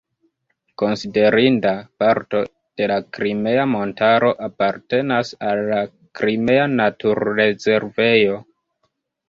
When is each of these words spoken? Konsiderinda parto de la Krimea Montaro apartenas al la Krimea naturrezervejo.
Konsiderinda 0.81 1.73
parto 2.03 2.41
de 2.81 2.87
la 2.93 2.97
Krimea 3.19 3.67
Montaro 3.75 4.33
apartenas 4.49 5.33
al 5.51 5.63
la 5.69 5.85
Krimea 6.23 6.67
naturrezervejo. 6.81 8.43